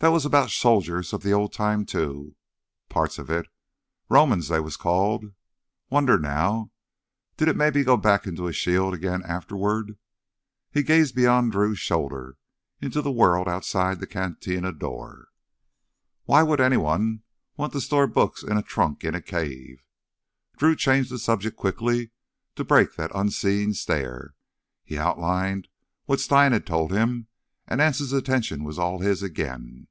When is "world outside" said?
13.10-13.98